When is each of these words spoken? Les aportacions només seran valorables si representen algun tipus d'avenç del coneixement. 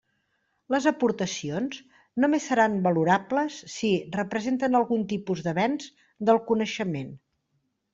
Les 0.75 0.87
aportacions 0.91 1.77
només 2.25 2.49
seran 2.53 2.79
valorables 2.89 3.61
si 3.77 3.95
representen 4.19 4.83
algun 4.83 5.09
tipus 5.17 5.49
d'avenç 5.51 5.91
del 6.29 6.47
coneixement. 6.53 7.19